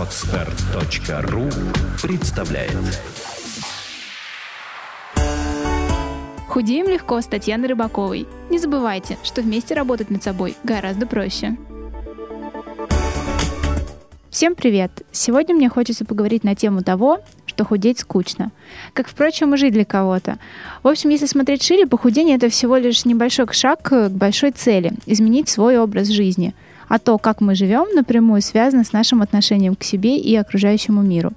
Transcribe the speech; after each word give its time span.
Отстар.ру 0.00 1.42
представляет 2.02 2.72
Худеем 6.48 6.88
легко 6.88 7.20
с 7.20 7.26
Татьяной 7.26 7.68
Рыбаковой. 7.68 8.26
Не 8.48 8.58
забывайте, 8.58 9.18
что 9.22 9.42
вместе 9.42 9.74
работать 9.74 10.08
над 10.08 10.22
собой 10.22 10.56
гораздо 10.64 11.06
проще. 11.06 11.58
Всем 14.30 14.54
привет! 14.54 14.90
Сегодня 15.12 15.54
мне 15.54 15.68
хочется 15.68 16.06
поговорить 16.06 16.44
на 16.44 16.54
тему 16.54 16.82
того, 16.82 17.20
что 17.44 17.66
худеть 17.66 17.98
скучно. 17.98 18.52
Как, 18.94 19.06
впрочем, 19.06 19.52
и 19.52 19.58
жить 19.58 19.74
для 19.74 19.84
кого-то. 19.84 20.38
В 20.82 20.88
общем, 20.88 21.10
если 21.10 21.26
смотреть 21.26 21.62
шире, 21.62 21.86
похудение— 21.86 22.36
это 22.38 22.48
всего 22.48 22.78
лишь 22.78 23.04
небольшой 23.04 23.52
шаг 23.52 23.82
к 23.82 24.08
большой 24.08 24.52
цели— 24.52 24.92
изменить 25.04 25.50
свой 25.50 25.78
образ 25.78 26.08
жизни. 26.08 26.54
А 26.90 26.98
то, 26.98 27.16
как 27.16 27.40
мы 27.40 27.54
живем, 27.54 27.86
напрямую 27.94 28.42
связано 28.42 28.84
с 28.84 28.92
нашим 28.92 29.22
отношением 29.22 29.76
к 29.76 29.84
себе 29.84 30.18
и 30.18 30.36
окружающему 30.36 31.00
миру. 31.00 31.32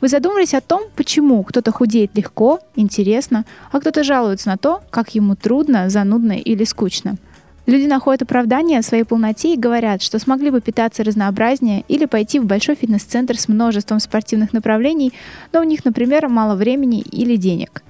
Вы 0.00 0.08
задумались 0.08 0.54
о 0.54 0.60
том, 0.60 0.82
почему 0.96 1.44
кто-то 1.44 1.70
худеет 1.70 2.16
легко, 2.16 2.58
интересно, 2.74 3.44
а 3.70 3.78
кто-то 3.78 4.02
жалуется 4.02 4.48
на 4.48 4.56
то, 4.56 4.80
как 4.90 5.14
ему 5.14 5.36
трудно, 5.36 5.88
занудно 5.90 6.32
или 6.32 6.64
скучно— 6.64 7.14
Люди 7.66 7.86
находят 7.86 8.22
оправдание 8.22 8.82
своей 8.82 9.04
полноте 9.04 9.54
и 9.54 9.58
говорят, 9.58 10.02
что 10.02 10.18
смогли 10.18 10.50
бы 10.50 10.60
питаться 10.60 11.04
разнообразнее 11.04 11.84
или 11.86 12.06
пойти 12.06 12.40
в 12.40 12.44
большой 12.44 12.74
фитнес-центр 12.74 13.38
с 13.38 13.46
множеством 13.46 14.00
спортивных 14.00 14.52
направлений, 14.52 15.12
но 15.52 15.60
у 15.60 15.64
них, 15.64 15.84
например, 15.84 16.28
мало 16.28 16.56
времени 16.56 17.00
или 17.00 17.36
денег. 17.36 17.84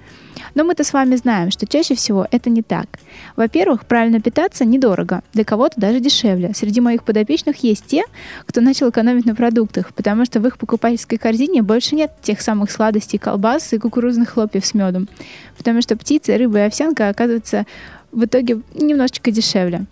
Но 0.55 0.65
мы-то 0.65 0.85
с 0.85 0.93
вами 0.93 1.17
знаем, 1.17 1.51
что 1.51 1.67
чаще 1.67 1.95
всего 1.95 2.27
это 2.31 2.51
не 2.51 2.63
так. 2.63 2.87
Во-первых, 3.37 3.87
правильно 3.87 4.21
питаться 4.21 4.65
недорого, 4.65 5.23
для 5.33 5.45
кого-то 5.45 5.81
даже 5.81 6.01
дешевле. 6.01 6.53
Среди 6.55 6.81
моих 6.81 7.05
подопечных 7.05 7.63
есть 7.63 7.87
те, 7.87 8.05
кто 8.47 8.61
начал 8.61 8.91
экономить 8.91 9.27
на 9.27 9.35
продуктах, 9.35 9.95
потому 9.95 10.25
что 10.25 10.41
в 10.41 10.47
их 10.47 10.59
покупательской 10.59 11.19
корзине 11.19 11.63
больше 11.63 11.95
нет 11.95 12.13
тех 12.23 12.41
самых 12.41 12.71
сладостей, 12.71 13.19
колбас 13.19 13.73
и 13.73 13.79
кукурузных 13.79 14.31
хлопьев 14.31 14.67
с 14.67 14.75
медом. 14.75 15.09
Потому 15.57 15.83
что 15.83 15.97
птица, 15.97 16.37
рыба 16.37 16.59
и 16.59 16.63
овсянка, 16.63 17.09
оказывается, 17.09 17.67
в 18.11 18.25
итоге 18.25 18.61
немножечко 18.75 19.31
дешевле. 19.31 19.87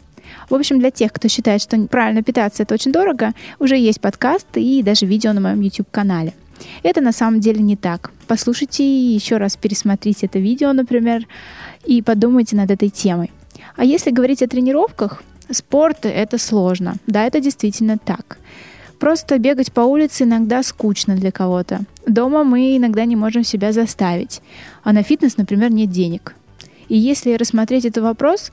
В 0.48 0.55
общем, 0.55 0.78
для 0.78 0.91
тех, 0.91 1.12
кто 1.12 1.28
считает, 1.28 1.62
что 1.62 1.80
правильно 1.86 2.22
питаться 2.22 2.62
это 2.62 2.74
очень 2.74 2.92
дорого, 2.92 3.33
уже 3.58 3.77
есть 3.77 4.00
подкаст 4.00 4.47
и 4.55 4.83
даже 4.83 5.06
видео 5.06 5.33
на 5.33 5.41
моем 5.41 5.61
YouTube-канале. 5.61 6.34
Это 6.83 7.00
на 7.00 7.12
самом 7.12 7.41
деле 7.41 7.62
не 7.62 7.77
так. 7.77 8.12
Послушайте 8.27 8.84
еще 8.84 9.36
раз, 9.36 9.56
пересмотрите 9.56 10.27
это 10.27 10.39
видео, 10.39 10.72
например, 10.72 11.27
и 11.84 12.02
подумайте 12.02 12.56
над 12.56 12.70
этой 12.70 12.89
темой. 12.91 13.30
А 13.77 13.84
если 13.84 14.11
говорить 14.11 14.42
о 14.42 14.48
тренировках, 14.48 15.22
спорт— 15.50 15.98
это 16.05 16.39
сложно. 16.39 16.94
Да, 17.06 17.27
это 17.27 17.41
действительно 17.41 17.98
так. 17.98 18.39
Просто 18.98 19.39
бегать 19.39 19.72
по 19.72 19.80
улице 19.80 20.25
иногда 20.25 20.62
скучно 20.62 21.17
для 21.17 21.33
кого-то. 21.33 21.80
Дома 22.06 22.44
мы 22.44 22.77
иногда 22.77 23.06
не 23.06 23.17
можем 23.17 23.45
себя 23.45 23.72
заставить. 23.72 24.42
А 24.83 24.92
на 24.92 25.02
фитнес, 25.02 25.39
например, 25.39 25.72
нет 25.72 25.91
денег. 25.91 26.34
И 26.89 26.98
если 26.98 27.34
рассмотреть 27.34 27.86
этот 27.86 28.02
вопрос 28.02 28.52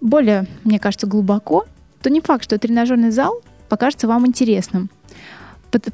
более, 0.00 0.46
мне 0.62 0.78
кажется, 0.78 1.06
глубоко, 1.06 1.64
то 2.00 2.10
не 2.10 2.20
факт, 2.20 2.44
что 2.44 2.58
тренажерный 2.58 3.10
зал 3.10 3.40
покажется 3.68 4.06
вам 4.06 4.26
интересным. 4.26 4.88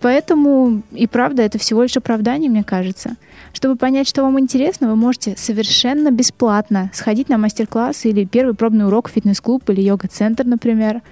Поэтому 0.00 0.82
и 0.92 1.06
правда 1.06 1.42
это 1.42 1.58
всего 1.58 1.82
лишь 1.82 1.96
оправдание, 1.96 2.50
мне 2.50 2.64
кажется. 2.64 3.16
Чтобы 3.52 3.76
понять, 3.76 4.08
что 4.08 4.22
вам 4.22 4.38
интересно, 4.38 4.88
вы 4.88 4.96
можете 4.96 5.36
совершенно 5.36 6.10
бесплатно 6.10 6.90
сходить 6.92 7.28
на 7.28 7.38
мастер-класс 7.38 8.04
или 8.04 8.24
первый 8.24 8.54
пробный 8.54 8.86
урок 8.86 9.08
в 9.08 9.12
фитнес-клуб 9.12 9.68
или 9.70 9.80
йога-центр, 9.80 10.44
например. 10.44 11.02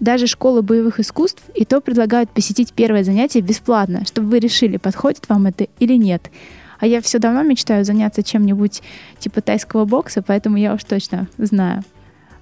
Даже 0.00 0.26
школы 0.26 0.62
боевых 0.62 0.98
искусств 0.98 1.42
и 1.54 1.64
то 1.64 1.80
предлагают 1.80 2.30
посетить 2.30 2.72
первое 2.72 3.04
занятие 3.04 3.40
бесплатно, 3.40 4.06
чтобы 4.06 4.28
вы 4.28 4.38
решили, 4.38 4.78
подходит 4.78 5.28
вам 5.28 5.46
это 5.46 5.66
или 5.78 5.94
нет. 5.94 6.30
А 6.78 6.86
я 6.86 7.02
все 7.02 7.18
давно 7.18 7.42
мечтаю 7.42 7.84
заняться 7.84 8.22
чем-нибудь 8.22 8.82
типа 9.18 9.42
тайского 9.42 9.84
бокса, 9.84 10.22
поэтому 10.22 10.56
я 10.56 10.72
уж 10.72 10.84
точно 10.84 11.28
знаю. 11.36 11.84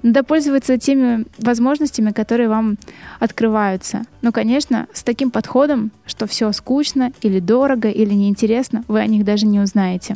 Надо 0.02 0.22
пользоваться 0.22 0.78
теми 0.78 1.26
возможностями, 1.38 2.12
которые 2.12 2.48
вам 2.48 2.78
открываются. 3.18 4.02
Но, 4.22 4.30
конечно, 4.30 4.86
с 4.92 5.02
таким 5.02 5.30
подходом, 5.30 5.90
что 6.06 6.28
все 6.28 6.52
скучно 6.52 7.12
или 7.20 7.40
дорого 7.40 7.88
или 7.88 8.14
неинтересно, 8.14 8.84
вы 8.86 9.00
о 9.00 9.06
них 9.06 9.24
даже 9.24 9.46
не 9.46 9.58
узнаете. 9.58 10.14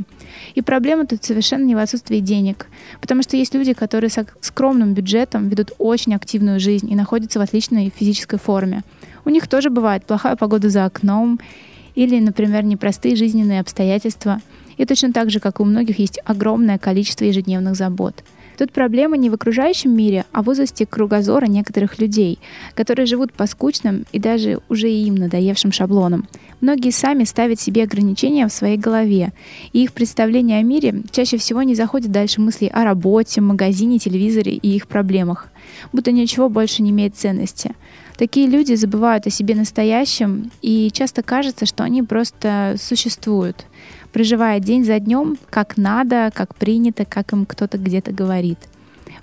И 0.54 0.62
проблема 0.62 1.06
тут 1.06 1.24
совершенно 1.24 1.64
не 1.64 1.74
в 1.74 1.78
отсутствии 1.78 2.20
денег, 2.20 2.68
потому 3.00 3.22
что 3.22 3.36
есть 3.36 3.54
люди, 3.54 3.72
которые 3.72 4.10
с 4.10 4.24
скромным 4.40 4.94
бюджетом 4.94 5.48
ведут 5.48 5.72
очень 5.78 6.14
активную 6.14 6.60
жизнь 6.60 6.90
и 6.90 6.94
находятся 6.94 7.40
в 7.40 7.42
отличной 7.42 7.92
физической 7.94 8.38
форме. 8.38 8.82
У 9.24 9.30
них 9.30 9.48
тоже 9.48 9.68
бывает 9.70 10.04
плохая 10.04 10.36
погода 10.36 10.68
за 10.68 10.84
окном 10.84 11.40
или, 11.96 12.20
например, 12.20 12.64
непростые 12.64 13.16
жизненные 13.16 13.60
обстоятельства. 13.60 14.40
И 14.76 14.84
точно 14.84 15.12
так 15.12 15.30
же, 15.30 15.40
как 15.40 15.58
и 15.58 15.62
у 15.62 15.66
многих, 15.66 15.98
есть 15.98 16.20
огромное 16.24 16.78
количество 16.78 17.24
ежедневных 17.24 17.74
забот. 17.74 18.22
Тут 18.58 18.72
проблема 18.72 19.16
не 19.16 19.30
в 19.30 19.34
окружающем 19.34 19.96
мире, 19.96 20.24
а 20.32 20.42
в 20.42 20.48
узости 20.48 20.84
кругозора 20.84 21.46
некоторых 21.46 21.98
людей, 21.98 22.38
которые 22.74 23.06
живут 23.06 23.32
по 23.32 23.46
скучным 23.46 24.04
и 24.12 24.18
даже 24.18 24.60
уже 24.68 24.90
им 24.90 25.14
надоевшим 25.14 25.72
шаблонам. 25.72 26.28
Многие 26.60 26.90
сами 26.90 27.24
ставят 27.24 27.60
себе 27.60 27.82
ограничения 27.82 28.46
в 28.46 28.52
своей 28.52 28.76
голове, 28.76 29.32
и 29.72 29.82
их 29.82 29.92
представление 29.92 30.60
о 30.60 30.62
мире 30.62 31.02
чаще 31.10 31.36
всего 31.36 31.62
не 31.62 31.74
заходит 31.74 32.12
дальше 32.12 32.40
мыслей 32.40 32.68
о 32.68 32.84
работе, 32.84 33.40
магазине, 33.40 33.98
телевизоре 33.98 34.52
и 34.52 34.76
их 34.76 34.86
проблемах, 34.86 35.48
будто 35.92 36.12
ничего 36.12 36.48
больше 36.48 36.82
не 36.82 36.90
имеет 36.90 37.16
ценности. 37.16 37.74
Такие 38.16 38.46
люди 38.46 38.74
забывают 38.74 39.26
о 39.26 39.30
себе 39.30 39.54
настоящем, 39.54 40.50
и 40.60 40.90
часто 40.92 41.22
кажется, 41.22 41.66
что 41.66 41.82
они 41.82 42.02
просто 42.02 42.76
существуют, 42.78 43.66
проживая 44.12 44.60
день 44.60 44.84
за 44.84 44.98
днем, 44.98 45.38
как 45.50 45.76
надо, 45.76 46.30
как 46.34 46.54
принято, 46.54 47.04
как 47.04 47.32
им 47.32 47.46
кто-то 47.46 47.78
где-то 47.78 48.12
говорит. 48.12 48.58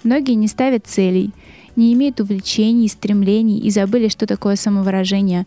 Многие 0.03 0.33
не 0.33 0.47
ставят 0.47 0.87
целей, 0.87 1.31
не 1.75 1.93
имеют 1.93 2.19
увлечений, 2.19 2.87
стремлений 2.87 3.59
и 3.59 3.69
забыли, 3.69 4.07
что 4.07 4.25
такое 4.27 4.55
самовыражение. 4.55 5.45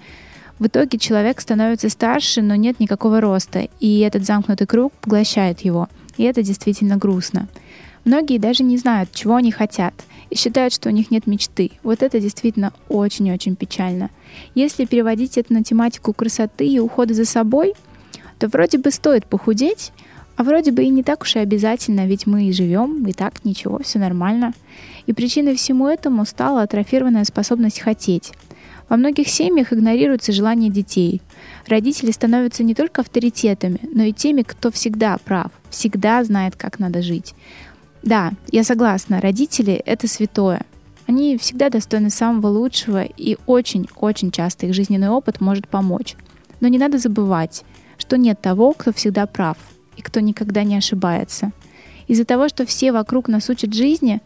В 0.59 0.67
итоге 0.67 0.99
человек 0.99 1.41
становится 1.41 1.89
старше, 1.89 2.43
но 2.43 2.55
нет 2.55 2.79
никакого 2.79 3.21
роста, 3.21 3.69
и 3.81 4.01
этот 4.01 4.25
замкнутый 4.25 4.67
круг 4.67 4.93
поглощает 5.01 5.61
его. 5.61 5.89
И 6.17 6.25
это 6.25 6.43
действительно 6.43 6.97
грустно. 6.97 7.49
Многие 8.05 8.39
даже 8.39 8.63
не 8.63 8.77
знают, 8.79 9.11
чего 9.13 9.37
они 9.37 9.51
хотят— 9.51 9.95
и 10.33 10.35
считают, 10.35 10.73
что 10.73 10.89
у 10.89 10.93
них 10.93 11.11
нет 11.11 11.27
мечты. 11.27 11.73
Вот 11.83 12.03
это 12.03 12.19
действительно 12.19 12.73
очень-очень 12.89 13.55
печально. 13.55 14.09
Если 14.55 14.87
переводить 14.87 15.37
это 15.37 15.53
на 15.53 15.63
тематику 15.63 16.15
красоты 16.15 16.67
и 16.67 16.79
ухода 16.79 17.13
за 17.13 17.27
собой, 17.27 17.75
то 18.43 18.49
вроде 18.49 18.77
бы 18.77 18.91
стоит 18.91 19.25
похудеть, 19.25 19.93
а 20.35 20.43
вроде 20.43 20.73
бы 20.73 20.83
и 20.83 20.89
не 20.89 21.05
так 21.05 21.23
уж 21.23 21.37
и 21.37 21.39
обязательно, 21.39 22.09
ведь 22.09 22.27
мы 22.27 22.47
и 22.49 22.53
живем, 22.53 23.07
и 23.07 23.13
так 23.13 23.45
ничего, 23.45 23.79
все 23.85 24.01
нормально. 24.01 24.53
И 25.07 25.13
причиной 25.13 25.55
всему 25.55 25.87
этому 25.87 26.25
стала 26.25 26.63
атрофированная 26.63 27.23
способность 27.23 27.79
хотеть. 27.79 28.33
Во 28.89 28.97
многих 28.97 29.29
семьях 29.29 29.73
игнорируется 29.73 30.33
желание 30.33 30.73
детей. 30.73 31.23
Родители 31.69 32.11
становятся 32.11 32.65
не 32.65 32.75
только 32.75 33.03
авторитетами, 33.03 33.79
но 33.95 34.03
и 34.03 34.13
теми, 34.13 34.43
кто 34.43 34.73
всегда 34.73 35.19
прав, 35.25 35.53
всегда 35.71 36.25
знает, 36.25 36.57
как 36.57 36.81
надо 36.81 37.01
жить. 37.01 37.37
Да, 38.03 38.33
я 38.51 38.65
согласна, 38.65 39.21
родители— 39.21 39.75
это 39.87 40.09
святое. 40.09 40.63
Они 41.07 41.39
всегда 41.39 41.69
достойны 41.69 42.11
самого 42.11 42.49
лучшего, 42.49 43.05
и 43.05 43.37
очень-очень 43.47 44.33
часто 44.33 44.67
их 44.67 44.75
жизненный 44.75 45.11
опыт 45.11 45.41
может 45.41 45.69
помочь. 45.69 46.17
Но 46.59 46.67
не 46.67 46.79
надо 46.79 46.99
забывать, 46.99 47.63
что 47.99 48.17
нет 48.17 48.41
того, 48.41 48.73
кто 48.73 48.93
всегда 48.93 49.27
прав 49.27 49.57
и 49.97 50.03
кто 50.03 50.21
никогда 50.21 50.65
не 50.65 50.77
ошибается. 50.77 51.53
Из-за 52.09 52.25
того, 52.25 52.49
что 52.49 52.67
все 52.67 52.93
вокруг 52.93 53.29
нас 53.29 53.49
учат 53.49 53.75
жизни, 53.75 54.21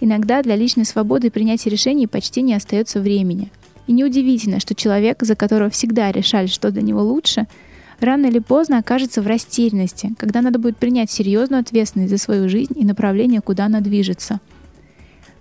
иногда 0.00 0.42
для 0.42 0.56
личной 0.56 0.84
свободы 0.84 1.28
и 1.28 1.30
принятия 1.30 1.70
решений 1.70 2.06
почти 2.06 2.42
не 2.42 2.54
остается 2.54 3.00
времени. 3.00 3.50
И 3.86 3.92
неудивительно, 3.92 4.60
что 4.60 4.74
человек, 4.74 5.22
за 5.22 5.36
которого 5.36 5.70
всегда 5.70 6.10
решали, 6.12 6.46
что 6.46 6.70
для 6.70 6.82
него 6.82 7.02
лучше— 7.02 7.46
рано 8.00 8.26
или 8.26 8.38
поздно 8.38 8.78
окажется 8.78 9.22
в 9.22 9.26
растерянности, 9.26 10.12
когда 10.18 10.42
надо 10.42 10.58
будет 10.58 10.76
принять 10.76 11.10
серьезную 11.10 11.60
ответственность 11.60 12.10
за 12.10 12.18
свою 12.18 12.48
жизнь 12.48 12.74
и 12.76 12.84
направление, 12.84 13.40
куда 13.40 13.66
она 13.66 13.80
движется. 13.80 14.40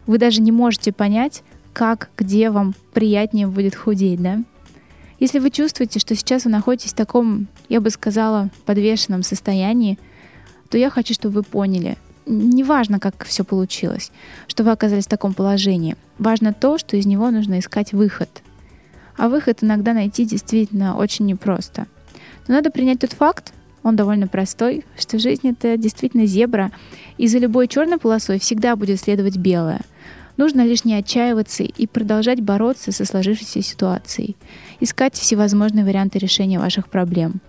Вы 0.08 0.18
даже 0.18 0.42
не 0.42 0.52
можете 0.52 0.92
понять, 0.92 1.44
как, 1.74 2.10
где 2.18 2.50
вам 2.50 2.74
приятнее 2.94 3.48
будет 3.48 3.76
худеть, 3.76 4.22
да? 4.22 4.44
Если 5.20 5.40
вы 5.40 5.50
чувствуете, 5.50 6.00
что 6.00 6.16
сейчас 6.16 6.46
вы 6.46 6.52
находитесь 6.52 6.92
в 6.92 6.96
таком, 6.96 7.48
я 7.70 7.80
бы 7.80 7.90
сказала, 7.90 8.50
подвешенном 8.66 9.24
состоянии, 9.24 9.98
то 10.70 10.78
я 10.78 10.90
хочу, 10.90 11.14
чтобы 11.14 11.36
вы 11.36 11.44
поняли, 11.44 11.98
неважно, 12.26 13.00
как 13.00 13.24
все 13.26 13.44
получилось, 13.44 14.12
что 14.48 14.64
вы 14.64 14.72
оказались 14.72 15.06
в 15.06 15.10
таком 15.10 15.34
положении. 15.34 15.96
Важно 16.18 16.54
то, 16.54 16.78
что 16.78 16.98
из 16.98 17.06
него 17.06 17.32
нужно 17.32 17.60
искать 17.60 17.94
выход. 17.94 18.42
А 19.18 19.30
выход 19.30 19.64
иногда 19.64 19.94
найти 19.94 20.26
действительно 20.26 20.98
очень 20.98 21.26
непросто. 21.26 21.88
Но 22.48 22.56
надо 22.56 22.72
принять 22.72 23.00
тот 23.00 23.14
факт, 23.14 23.54
он 23.84 23.96
довольно 23.96 24.28
простой, 24.28 24.84
что 24.98 25.20
жизнь 25.20 25.48
это 25.48 25.78
действительно 25.78 26.26
зебра, 26.26 26.72
и 27.18 27.28
за 27.28 27.38
любой 27.38 27.68
черной 27.68 28.00
полосой 28.00 28.40
всегда 28.40 28.76
будет 28.76 29.00
следовать 29.00 29.38
белая. 29.38 29.82
Нужно 30.38 30.66
лишь 30.66 30.84
не 30.84 30.96
отчаиваться 30.96 31.64
и 31.64 31.88
продолжать 31.88 32.42
бороться 32.42 32.92
со 32.92 33.06
сложившейся 33.06 33.62
ситуацией, 33.62 34.36
искать 34.80 35.16
всевозможные 35.16 35.86
варианты 35.86 36.20
решения 36.20 36.60
ваших 36.60 36.90
проблем. 36.90 37.42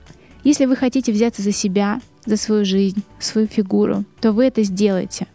Если 0.44 0.66
вы 0.66 0.76
хотите 0.76 1.10
взяться 1.10 1.42
за 1.42 1.52
себя, 1.52 2.00
за 2.24 2.36
свою 2.36 2.64
жизнь, 2.64 3.02
свою 3.18 3.48
фигуру, 3.48 4.04
то 4.20 4.32
вы 4.32 4.46
это 4.46 4.62
сделаете. 4.62 5.26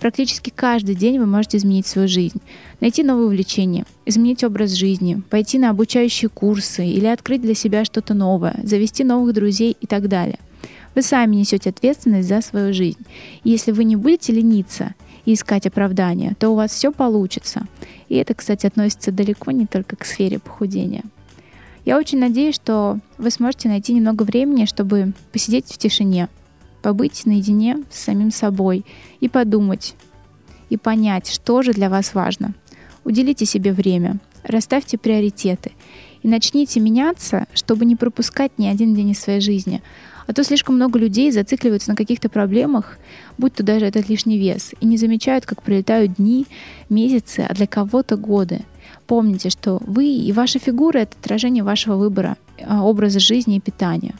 Практически 0.00 0.50
каждый 0.50 0.94
день 0.94 1.18
вы 1.18 1.26
можете 1.26 1.56
изменить 1.56 1.86
свою 1.86 2.08
жизнь, 2.08 2.40
найти 2.80 3.02
новые 3.02 3.26
увлечения, 3.26 3.84
изменить 4.06 4.44
образ 4.44 4.72
жизни, 4.72 5.22
пойти 5.28 5.58
на 5.58 5.70
обучающие 5.70 6.28
курсы 6.28 6.86
или 6.86 7.06
открыть 7.06 7.42
для 7.42 7.54
себя 7.54 7.84
что-то 7.84 8.14
новое, 8.14 8.58
завести 8.62 9.02
новых 9.02 9.34
друзей 9.34 9.76
и 9.80 9.86
так 9.86 10.08
далее. 10.08 10.38
Вы 10.94 11.02
сами 11.02 11.36
несете 11.36 11.70
ответственность 11.70 12.28
за 12.28 12.40
свою 12.40 12.72
жизнь. 12.72 12.98
И 13.44 13.50
если 13.50 13.72
вы 13.72 13.84
не 13.84 13.96
будете 13.96 14.32
лениться 14.32 14.94
и 15.28 15.34
искать 15.34 15.66
оправдания, 15.66 16.34
то 16.38 16.48
у 16.48 16.54
вас 16.54 16.70
все 16.70 16.90
получится. 16.90 17.66
И 18.08 18.14
это, 18.14 18.32
кстати, 18.32 18.66
относится 18.66 19.12
далеко 19.12 19.50
не 19.50 19.66
только 19.66 19.94
к 19.94 20.06
сфере 20.06 20.38
похудения. 20.38 21.02
Я 21.84 21.98
очень 21.98 22.18
надеюсь, 22.18 22.54
что 22.54 22.98
вы 23.18 23.30
сможете 23.30 23.68
найти 23.68 23.92
немного 23.92 24.22
времени, 24.22 24.64
чтобы 24.64 25.12
посидеть 25.30 25.66
в 25.66 25.76
тишине, 25.76 26.30
побыть 26.80 27.26
наедине 27.26 27.84
с 27.90 28.04
самим 28.04 28.30
собой 28.30 28.86
и 29.20 29.28
подумать, 29.28 29.96
и 30.70 30.78
понять, 30.78 31.28
что 31.28 31.60
же 31.60 31.74
для 31.74 31.90
вас 31.90 32.14
важно. 32.14 32.54
Уделите 33.04 33.44
себе 33.44 33.74
время, 33.74 34.20
расставьте 34.44 34.96
приоритеты 34.96 35.72
и 36.22 36.28
начните 36.28 36.80
меняться, 36.80 37.48
чтобы 37.52 37.84
не 37.84 37.96
пропускать 37.96 38.52
ни 38.56 38.66
один 38.66 38.94
день 38.94 39.10
из 39.10 39.20
своей 39.20 39.42
жизни. 39.42 39.82
А 40.28 40.34
то 40.34 40.44
слишком 40.44 40.74
много 40.74 40.98
людей 40.98 41.32
зацикливаются 41.32 41.90
на 41.90 41.96
каких-то 41.96 42.28
проблемах, 42.28 42.98
будь 43.38 43.54
то 43.54 43.62
даже 43.62 43.86
этот 43.86 44.10
лишний 44.10 44.36
вес, 44.36 44.72
и 44.78 44.86
не 44.86 44.98
замечают, 44.98 45.46
как 45.46 45.62
пролетают 45.62 46.16
дни, 46.16 46.46
месяцы, 46.90 47.46
а 47.48 47.54
для 47.54 47.66
кого-то 47.66 48.18
годы. 48.18 48.60
Помните, 49.06 49.48
что 49.48 49.80
вы 49.80 50.04
и 50.04 50.30
ваша 50.32 50.58
фигура— 50.58 50.98
это 51.00 51.16
отражение 51.18 51.64
вашего 51.64 51.96
выбора, 51.96 52.36
а, 52.62 52.84
образа 52.84 53.20
жизни 53.20 53.56
и 53.56 53.60
питания. 53.60 54.14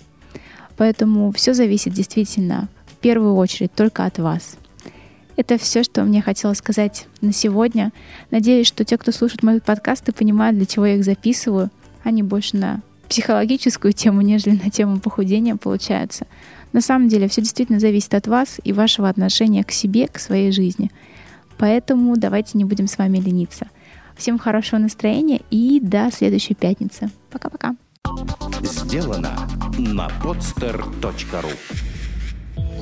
Поэтому 0.78 1.30
все 1.32 1.52
зависит 1.52 1.92
действительно 1.92 2.68
в 2.86 2.96
первую 2.96 3.34
очередь 3.34 3.74
только 3.74 4.06
от 4.06 4.18
вас. 4.18 4.56
Это 5.36 5.58
все, 5.58 5.82
что 5.82 6.04
мне 6.04 6.22
хотелось 6.22 6.58
сказать 6.58 7.06
на 7.20 7.34
сегодня. 7.34 7.92
Надеюсь, 8.30 8.66
что 8.66 8.82
те, 8.82 8.96
кто 8.96 9.12
слушает 9.12 9.42
мои 9.42 9.60
подкасты, 9.60 10.12
понимают, 10.12 10.56
для 10.56 10.64
чего 10.64 10.86
я 10.86 10.94
их 10.94 11.04
записываю, 11.04 11.70
а 12.02 12.10
не 12.10 12.22
больше 12.22 12.56
на 12.56 12.80
психологическую 13.08 13.92
тему, 13.92 14.20
нежели 14.20 14.60
на 14.62 14.70
тему 14.70 15.00
похудения 15.00 15.56
получается. 15.56 16.26
На 16.72 16.80
самом 16.80 17.08
деле 17.08 17.28
все 17.28 17.40
действительно 17.40 17.80
зависит 17.80 18.14
от 18.14 18.26
вас 18.26 18.60
и 18.62 18.72
вашего 18.72 19.08
отношения 19.08 19.64
к 19.64 19.70
себе, 19.70 20.06
к 20.08 20.18
своей 20.18 20.52
жизни. 20.52 20.90
Поэтому 21.56 22.16
давайте 22.16 22.58
не 22.58 22.64
будем 22.64 22.86
с 22.86 22.98
вами 22.98 23.18
лениться. 23.18 23.68
Всем 24.16 24.38
хорошего 24.38 24.80
настроения 24.80 25.40
и 25.50 25.80
до 25.80 26.10
следующей 26.12 26.54
пятницы. 26.54 27.10
Пока-пока. 27.30 27.76
Сделано 28.62 29.48
на 29.78 30.08
podster.ru 30.22 31.52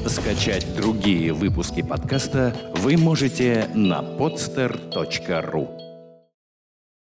Скачать 0.08 0.67
другие 0.76 1.32
выпуски 1.32 1.82
подкаста 1.82 2.55
вы 2.76 2.96
можете 2.96 3.69
на 3.75 4.00
podster.ru 4.00 5.86